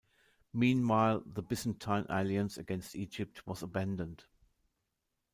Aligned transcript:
Meanwhile, 0.51 1.21
the 1.27 1.43
Byzantine 1.43 2.07
alliance 2.09 2.57
against 2.57 2.95
Egypt 2.95 3.45
was 3.45 3.61
abandoned. 3.61 4.23